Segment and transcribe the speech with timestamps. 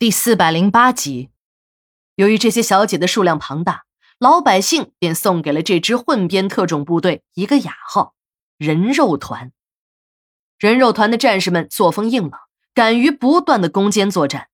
[0.00, 1.28] 第四百零八集，
[2.14, 3.84] 由于这些小姐的数量庞大，
[4.18, 8.14] 老百姓便送给了这支混编特种部队一个雅号
[8.56, 9.52] “人肉团”。
[10.58, 12.40] 人肉团的战士们作风硬朗，
[12.72, 14.48] 敢于不断的攻坚作战。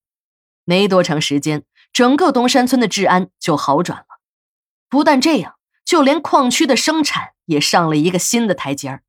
[0.65, 4.19] 没多长时间，整个东山村的治安就好转了。
[4.89, 5.55] 不但这样，
[5.85, 9.05] 就连矿区的生产也上了一个新的台阶儿。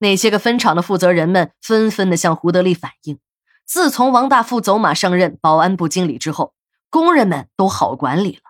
[0.00, 3.18] 那些个分厂的负责人们纷纷的向胡德利反映。
[3.64, 6.54] 自从王大富走马上任保安部经理之后，
[6.90, 8.42] 工人们都好管理了。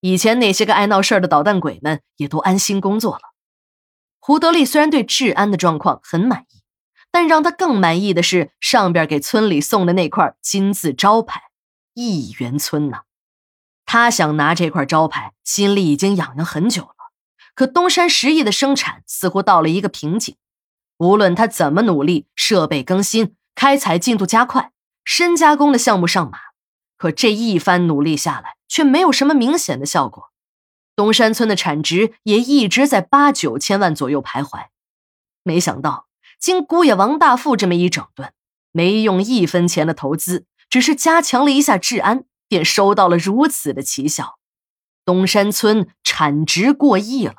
[0.00, 3.20] 以前那些个爱闹事儿的捣蛋鬼们也都安心工作了。
[4.18, 6.62] 胡德利虽然对治安的状况很满意，
[7.12, 11.42] 但让他更满意的是上边给村里送的那块金字招牌
[11.94, 12.98] “亿元村”呢。
[13.84, 16.90] 他想拿这块招牌，心里已经痒痒很久了。
[17.54, 20.36] 可东山实业的生产似乎到了一个瓶颈，
[20.98, 23.36] 无论他怎么努力，设备更新。
[23.56, 24.70] 开采进度加快，
[25.02, 26.38] 深加工的项目上马，
[26.96, 30.30] 可这一番努力下来，却没有什么明显的效果。
[30.94, 34.66] 东山村的产值也一直在八九千万左右徘徊。
[35.42, 36.06] 没想到，
[36.38, 38.32] 经姑爷王大富这么一整顿，
[38.72, 44.38] 没用一分钱的投资，只是加强了一下治安，便收到了如此的奇效。
[45.04, 47.36] 东山村产值过亿了，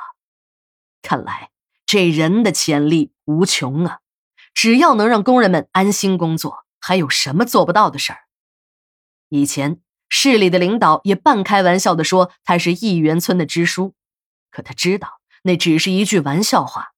[1.01, 1.51] 看来
[1.85, 3.99] 这人的潜力无穷啊！
[4.57, 8.21] 只要能让工人们安心工作，还有什么做不到的事儿？
[9.29, 13.93] 以前市里的领导也半开玩笑的说他是亿元村的支书，
[14.49, 16.93] 可他知道那只是一句玩笑话。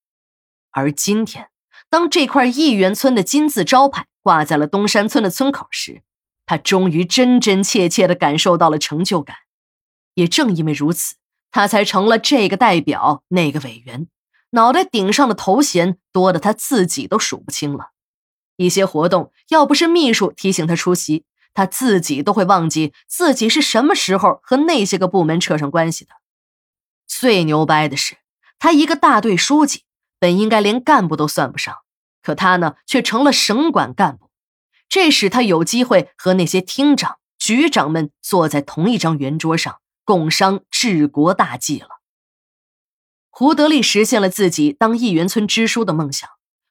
[0.72, 1.50] 而今天，
[1.90, 6.04] 当这块亿元村的金字招牌挂在了东山村的村口时，
[6.46, 9.36] 他终于真真切切的感受到了成就感。
[10.14, 11.16] 也正因为如此，
[11.52, 14.08] 他才成了这个代表，那个委员。
[14.52, 17.92] 脑袋顶上的头衔多的他自己都数不清了，
[18.58, 26.12] 一些活动要不是秘书提醒他出席，他自己都会忘记自己是什么时候和那些个部门扯上关系的。
[27.08, 28.18] 最牛掰的是，
[28.58, 29.84] 他一个大队书记，
[30.20, 31.76] 本应该连干部都算不上，
[32.24, 34.30] 可他呢却成了省管干部，
[34.88, 41.99] 这使他有机会和那些厅长、局长们坐在同一张圆桌上，共商治国大计了。
[43.40, 46.30] 胡德利实现了自己当亿元村支书的梦想，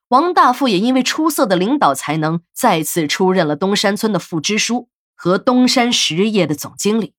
[0.09, 7.15] 王大富也因为出色的领导才能，再次出任了东山村的副支书和东山实业的总经理。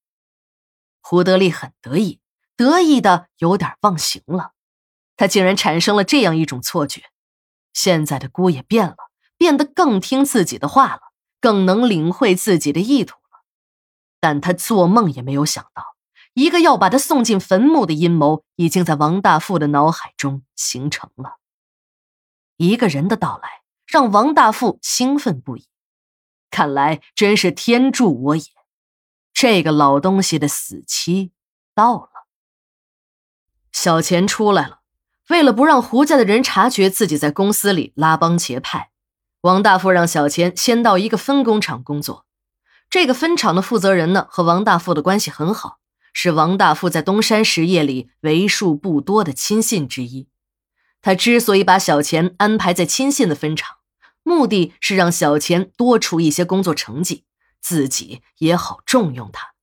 [1.01, 2.19] 胡德利很得意，
[2.55, 4.51] 得意的有点忘形了，
[5.17, 7.01] 他竟然产生了这样一种错觉：
[7.73, 8.97] 现在的姑爷变了，
[9.35, 11.01] 变得更听自己的话了，
[11.41, 13.41] 更能领会自己的意图了。
[14.19, 15.95] 但他做梦也没有想到。
[16.39, 21.37] 一个要把他送进坟墓的阴谋，已经在王大富的脑海中形成了。
[22.55, 23.49] 一个人的到来
[23.85, 25.67] 让王大富兴奋不已，
[26.49, 28.43] 看来真是天助我也。
[29.33, 31.33] 这个老东西的死期
[31.75, 32.09] 到了。
[33.73, 34.79] 小钱出来了，
[35.27, 38.91] 为了不让胡家的人察觉自己在公司里拉帮结派，
[39.41, 42.25] 王大富让小钱先到一个分工厂工作。
[42.89, 45.79] 这个分厂的负责人呢，和王大富的关系很好。
[46.21, 50.27] 是王大富在东山实业里为数不多的亲信之一。
[51.01, 53.77] 他之所以把小钱安排在亲信的分厂，
[54.21, 57.23] 目的是让小钱多出一些工作成绩，
[57.61, 59.53] 自己也好重用他。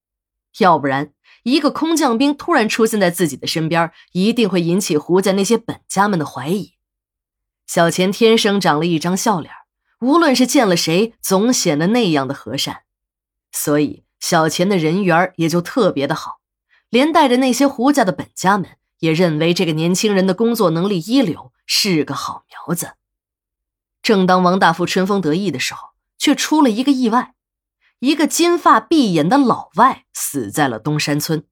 [0.60, 1.12] 要不然，
[1.42, 6.72] 一个空降兵突然出现在自己的身边，一定会引起胡家那些本家们的怀疑。
[7.66, 9.52] 小钱天生长了一张笑脸，
[10.00, 12.84] 无论是见了谁，总显得那样的和善，
[13.52, 14.04] 所以。
[14.18, 16.38] 小钱的人缘也就特别的好，
[16.96, 18.70] 连带着那些胡家的本家们
[19.00, 22.94] 也认为这个年轻人的工作能力一流，是个好苗子。
[24.00, 27.34] 正当王大富春风得意的时候，却出了一个意外：
[27.98, 31.44] 一个金发碧眼的老外死在了东山村。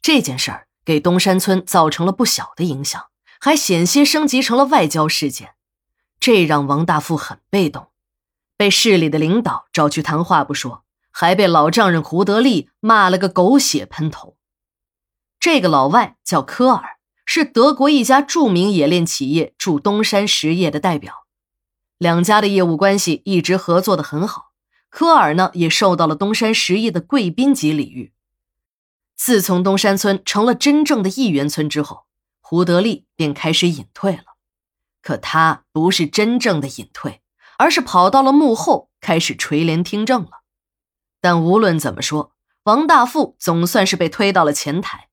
[0.00, 3.06] 这件事儿给东山村造成了不小的影响，
[3.40, 5.54] 还险些升级成了外交事件。
[6.20, 7.88] 这让王大富很被动，
[8.56, 10.84] 被市里的领导找去谈话不说。
[11.10, 14.36] 还被老丈人胡德利骂了个狗血喷头。
[15.40, 21.26] 这个老外叫科尔，是德国一家著名冶炼企业驻东山实业的代表，
[21.96, 24.52] 两家的业务关系一直合作的很好。
[24.90, 28.12] 科尔呢，也受到了东山实业的贵宾级礼遇。
[29.14, 32.06] 自从东山村成了真正的亿元村之后，
[32.40, 34.24] 胡德利便开始隐退了。
[35.02, 37.20] 可他不是真正的隐退，
[37.58, 40.42] 而是跑到了幕后，开始垂帘听政了。
[41.20, 42.32] 但无论怎么说，
[42.64, 45.07] 王大富总算是被推到了前台。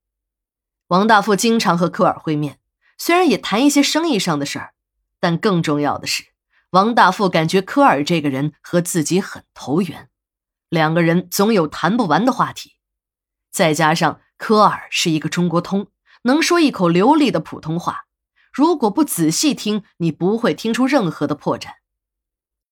[0.90, 2.60] 王大富经常和科尔会面，
[2.96, 4.74] 虽然也谈一些生意上的事儿，
[5.20, 6.26] 但更重要的是，
[6.70, 10.10] 王大富感觉科尔这个人和自己很投缘，
[10.70, 12.74] 两个人总有谈不完的话题。
[13.50, 15.88] 再加上科尔是一个中国通，
[16.24, 18.06] 能说一口流利的普通话，
[18.54, 21.70] 如果不仔细听，你不会听出任何的破绽。